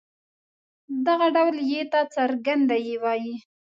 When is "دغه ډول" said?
1.07-1.57